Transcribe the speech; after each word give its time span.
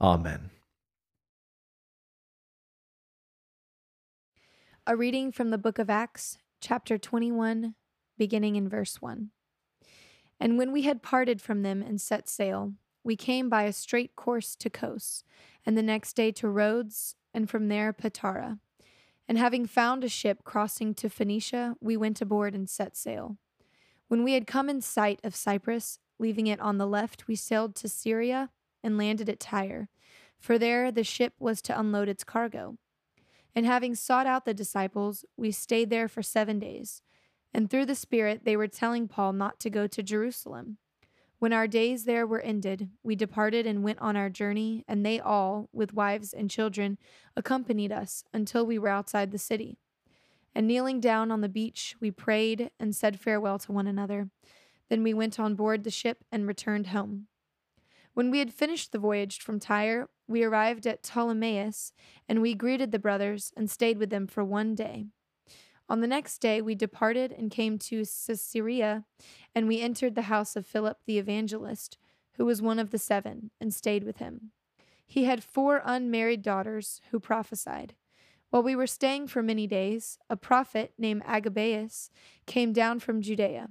Amen. 0.00 0.50
A 4.86 4.96
reading 4.96 5.30
from 5.30 5.50
the 5.50 5.58
book 5.58 5.78
of 5.78 5.90
Acts, 5.90 6.38
chapter 6.60 6.96
21, 6.96 7.74
beginning 8.16 8.56
in 8.56 8.68
verse 8.68 9.02
1. 9.02 9.30
And 10.40 10.56
when 10.56 10.72
we 10.72 10.82
had 10.82 11.02
parted 11.02 11.42
from 11.42 11.62
them 11.62 11.82
and 11.82 12.00
set 12.00 12.28
sail, 12.30 12.72
we 13.04 13.14
came 13.14 13.50
by 13.50 13.64
a 13.64 13.74
straight 13.74 14.16
course 14.16 14.56
to 14.56 14.70
Kos, 14.70 15.22
and 15.66 15.76
the 15.76 15.82
next 15.82 16.14
day 16.14 16.32
to 16.32 16.48
Rhodes, 16.48 17.14
and 17.34 17.48
from 17.48 17.68
there 17.68 17.92
Patara. 17.92 18.58
And 19.28 19.36
having 19.36 19.66
found 19.66 20.02
a 20.02 20.08
ship 20.08 20.44
crossing 20.44 20.94
to 20.94 21.10
Phoenicia, 21.10 21.76
we 21.80 21.96
went 21.96 22.22
aboard 22.22 22.54
and 22.54 22.70
set 22.70 22.96
sail. 22.96 23.36
When 24.08 24.24
we 24.24 24.32
had 24.32 24.46
come 24.46 24.70
in 24.70 24.80
sight 24.80 25.20
of 25.22 25.36
Cyprus, 25.36 25.98
Leaving 26.20 26.46
it 26.46 26.60
on 26.60 26.76
the 26.76 26.86
left, 26.86 27.26
we 27.26 27.34
sailed 27.34 27.74
to 27.76 27.88
Syria 27.88 28.50
and 28.82 28.98
landed 28.98 29.28
at 29.28 29.40
Tyre, 29.40 29.88
for 30.38 30.58
there 30.58 30.90
the 30.90 31.04
ship 31.04 31.34
was 31.38 31.60
to 31.62 31.78
unload 31.78 32.08
its 32.08 32.24
cargo. 32.24 32.76
And 33.54 33.66
having 33.66 33.94
sought 33.94 34.26
out 34.26 34.44
the 34.44 34.54
disciples, 34.54 35.24
we 35.36 35.50
stayed 35.50 35.90
there 35.90 36.08
for 36.08 36.22
seven 36.22 36.58
days. 36.58 37.02
And 37.52 37.68
through 37.68 37.86
the 37.86 37.94
Spirit, 37.94 38.44
they 38.44 38.56
were 38.56 38.68
telling 38.68 39.08
Paul 39.08 39.32
not 39.32 39.58
to 39.60 39.70
go 39.70 39.86
to 39.88 40.02
Jerusalem. 40.02 40.78
When 41.40 41.52
our 41.52 41.66
days 41.66 42.04
there 42.04 42.26
were 42.26 42.40
ended, 42.40 42.90
we 43.02 43.16
departed 43.16 43.66
and 43.66 43.82
went 43.82 43.98
on 44.00 44.14
our 44.14 44.28
journey, 44.28 44.84
and 44.86 45.04
they 45.04 45.18
all, 45.18 45.68
with 45.72 45.94
wives 45.94 46.32
and 46.32 46.50
children, 46.50 46.98
accompanied 47.34 47.90
us 47.90 48.24
until 48.32 48.66
we 48.66 48.78
were 48.78 48.88
outside 48.88 49.30
the 49.32 49.38
city. 49.38 49.78
And 50.54 50.66
kneeling 50.66 51.00
down 51.00 51.30
on 51.30 51.40
the 51.40 51.48
beach, 51.48 51.96
we 51.98 52.10
prayed 52.10 52.70
and 52.78 52.94
said 52.94 53.18
farewell 53.18 53.58
to 53.60 53.72
one 53.72 53.86
another. 53.86 54.28
Then 54.90 55.02
we 55.02 55.14
went 55.14 55.40
on 55.40 55.54
board 55.54 55.82
the 55.82 55.90
ship 55.90 56.24
and 56.30 56.46
returned 56.46 56.88
home. 56.88 57.26
When 58.14 58.30
we 58.30 58.40
had 58.40 58.52
finished 58.52 58.92
the 58.92 58.98
voyage 58.98 59.38
from 59.38 59.60
Tyre, 59.60 60.08
we 60.26 60.42
arrived 60.42 60.86
at 60.86 61.02
Ptolemais, 61.02 61.92
and 62.28 62.42
we 62.42 62.54
greeted 62.54 62.92
the 62.92 62.98
brothers 62.98 63.52
and 63.56 63.70
stayed 63.70 63.98
with 63.98 64.10
them 64.10 64.26
for 64.26 64.44
one 64.44 64.74
day. 64.74 65.06
On 65.88 66.00
the 66.00 66.06
next 66.06 66.38
day, 66.38 66.60
we 66.60 66.74
departed 66.74 67.32
and 67.32 67.50
came 67.50 67.78
to 67.78 68.04
Caesarea, 68.04 69.04
and 69.54 69.66
we 69.66 69.80
entered 69.80 70.14
the 70.14 70.22
house 70.22 70.54
of 70.54 70.66
Philip 70.66 70.98
the 71.04 71.18
evangelist, 71.18 71.98
who 72.34 72.44
was 72.44 72.62
one 72.62 72.78
of 72.78 72.90
the 72.90 72.98
seven, 72.98 73.50
and 73.60 73.74
stayed 73.74 74.04
with 74.04 74.18
him. 74.18 74.52
He 75.06 75.24
had 75.24 75.42
four 75.42 75.82
unmarried 75.84 76.42
daughters 76.42 77.00
who 77.10 77.18
prophesied. 77.18 77.94
While 78.50 78.62
we 78.62 78.76
were 78.76 78.86
staying 78.86 79.28
for 79.28 79.42
many 79.42 79.66
days, 79.66 80.18
a 80.28 80.36
prophet 80.36 80.92
named 80.98 81.22
Agabus 81.24 82.10
came 82.46 82.72
down 82.72 83.00
from 83.00 83.22
Judea 83.22 83.70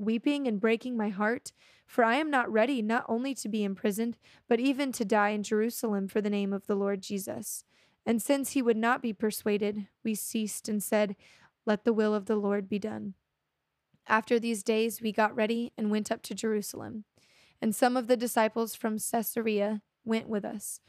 Weeping 0.00 0.46
and 0.46 0.60
breaking 0.60 0.96
my 0.96 1.10
heart? 1.10 1.52
For 1.86 2.04
I 2.04 2.16
am 2.16 2.30
not 2.30 2.50
ready 2.50 2.82
not 2.82 3.04
only 3.08 3.34
to 3.34 3.48
be 3.48 3.64
imprisoned, 3.64 4.16
but 4.48 4.60
even 4.60 4.92
to 4.92 5.04
die 5.04 5.30
in 5.30 5.42
Jerusalem 5.42 6.08
for 6.08 6.20
the 6.20 6.30
name 6.30 6.52
of 6.52 6.66
the 6.66 6.76
Lord 6.76 7.02
Jesus. 7.02 7.64
And 8.06 8.22
since 8.22 8.52
he 8.52 8.62
would 8.62 8.76
not 8.76 9.02
be 9.02 9.12
persuaded, 9.12 9.88
we 10.04 10.14
ceased 10.14 10.68
and 10.68 10.82
said, 10.82 11.16
Let 11.66 11.84
the 11.84 11.92
will 11.92 12.14
of 12.14 12.26
the 12.26 12.36
Lord 12.36 12.68
be 12.68 12.78
done. 12.78 13.14
After 14.06 14.38
these 14.38 14.62
days, 14.62 15.00
we 15.00 15.12
got 15.12 15.34
ready 15.36 15.72
and 15.76 15.90
went 15.90 16.10
up 16.10 16.22
to 16.22 16.34
Jerusalem. 16.34 17.04
And 17.60 17.74
some 17.74 17.96
of 17.96 18.06
the 18.06 18.16
disciples 18.16 18.74
from 18.74 18.98
Caesarea 18.98 19.82
went 20.04 20.28
with 20.28 20.44
us, 20.44 20.80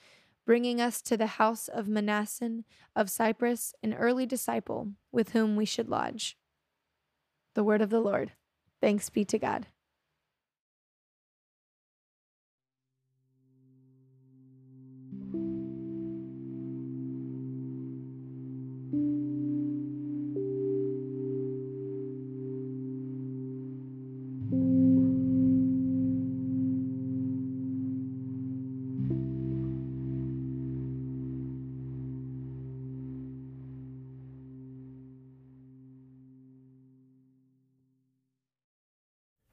bringing 0.46 0.80
us 0.80 1.02
to 1.04 1.18
the 1.18 1.28
house 1.28 1.68
of 1.68 1.88
Mnason 1.88 2.64
of 2.96 3.10
Cyprus, 3.10 3.74
an 3.84 3.94
early 3.94 4.26
disciple, 4.26 4.94
with 5.12 5.32
whom 5.32 5.56
we 5.56 5.66
should 5.66 5.90
lodge. 5.90 6.38
The 7.54 7.64
word 7.64 7.82
of 7.82 7.90
the 7.90 8.00
Lord. 8.00 8.32
Thanks 8.82 9.10
be 9.10 9.24
to 9.26 9.40
God. 9.40 9.68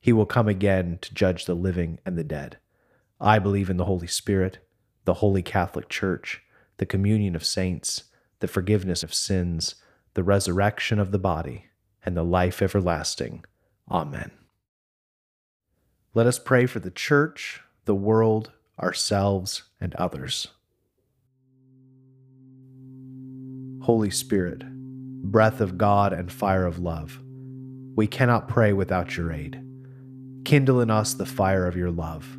He 0.00 0.12
will 0.12 0.26
come 0.26 0.48
again 0.48 0.98
to 1.02 1.14
judge 1.14 1.44
the 1.44 1.54
living 1.54 1.98
and 2.06 2.16
the 2.16 2.24
dead. 2.24 2.58
I 3.20 3.38
believe 3.38 3.68
in 3.68 3.76
the 3.76 3.84
Holy 3.84 4.06
Spirit, 4.06 4.58
the 5.04 5.14
Holy 5.14 5.42
Catholic 5.42 5.90
Church, 5.90 6.42
the 6.78 6.86
communion 6.86 7.36
of 7.36 7.44
saints, 7.44 8.04
the 8.40 8.48
forgiveness 8.48 9.02
of 9.02 9.12
sins, 9.12 9.74
the 10.14 10.22
resurrection 10.22 10.98
of 10.98 11.12
the 11.12 11.18
body, 11.18 11.66
and 12.04 12.16
the 12.16 12.24
life 12.24 12.62
everlasting. 12.62 13.44
Amen. 13.90 14.30
Let 16.14 16.26
us 16.26 16.38
pray 16.38 16.64
for 16.64 16.80
the 16.80 16.90
church, 16.90 17.60
the 17.84 17.94
world, 17.94 18.52
ourselves, 18.82 19.64
and 19.80 19.94
others. 19.96 20.48
Holy 23.82 24.10
Spirit, 24.10 24.62
breath 25.22 25.60
of 25.60 25.76
God 25.76 26.12
and 26.12 26.32
fire 26.32 26.64
of 26.66 26.78
love. 26.78 27.20
We 27.94 28.06
cannot 28.06 28.48
pray 28.48 28.72
without 28.72 29.16
your 29.16 29.32
aid. 29.32 29.62
Kindle 30.44 30.80
in 30.80 30.90
us 30.90 31.14
the 31.14 31.26
fire 31.26 31.66
of 31.66 31.76
your 31.76 31.90
love, 31.90 32.36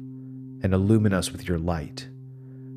and 0.63 0.74
illumine 0.74 1.13
us 1.13 1.31
with 1.31 1.48
your 1.48 1.59
light, 1.59 2.09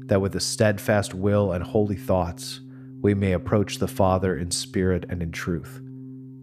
that 0.06 0.20
with 0.20 0.34
a 0.34 0.40
steadfast 0.40 1.14
will 1.14 1.52
and 1.52 1.64
holy 1.64 1.96
thoughts 1.96 2.60
we 3.00 3.14
may 3.14 3.32
approach 3.32 3.78
the 3.78 3.88
Father 3.88 4.36
in 4.36 4.50
spirit 4.50 5.04
and 5.08 5.22
in 5.22 5.32
truth, 5.32 5.80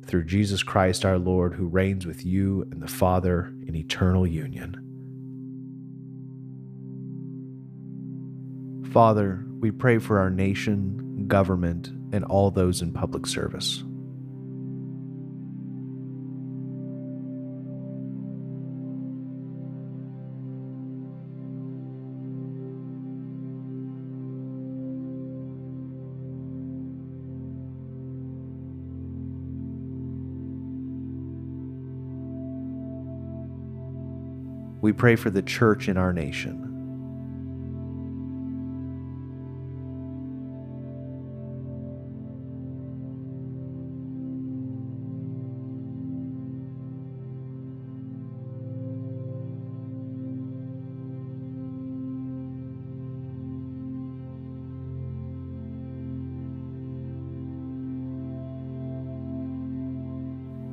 through 0.05 0.25
Jesus 0.25 0.63
Christ 0.63 1.05
our 1.05 1.17
Lord, 1.17 1.53
who 1.53 1.67
reigns 1.67 2.05
with 2.05 2.25
you 2.25 2.63
and 2.71 2.81
the 2.81 2.87
Father 2.87 3.53
in 3.65 3.75
eternal 3.75 4.27
union. 4.27 4.75
Father, 8.91 9.45
we 9.59 9.71
pray 9.71 9.99
for 9.99 10.19
our 10.19 10.29
nation, 10.29 11.25
government, 11.27 11.89
and 12.11 12.25
all 12.25 12.51
those 12.51 12.81
in 12.81 12.91
public 12.91 13.25
service. 13.25 13.83
We 34.81 34.91
pray 34.91 35.15
for 35.15 35.29
the 35.29 35.43
church 35.43 35.87
in 35.87 35.95
our 35.95 36.11
nation. 36.11 36.67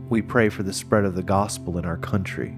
We 0.08 0.22
pray 0.22 0.48
for 0.48 0.62
the 0.62 0.72
spread 0.72 1.04
of 1.04 1.14
the 1.14 1.22
gospel 1.22 1.76
in 1.76 1.84
our 1.84 1.98
country. 1.98 2.56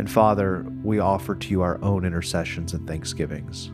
And 0.00 0.10
Father, 0.10 0.64
we 0.82 0.98
offer 0.98 1.34
to 1.34 1.50
you 1.50 1.60
our 1.60 1.78
own 1.84 2.06
intercessions 2.06 2.72
and 2.72 2.88
thanksgivings. 2.88 3.66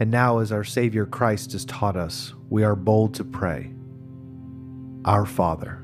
And 0.00 0.10
now, 0.10 0.38
as 0.38 0.50
our 0.50 0.64
Savior 0.64 1.04
Christ 1.04 1.52
has 1.52 1.66
taught 1.66 1.98
us, 1.98 2.32
we 2.48 2.64
are 2.64 2.74
bold 2.74 3.12
to 3.16 3.24
pray 3.24 3.70
Our 5.04 5.26
Father, 5.26 5.83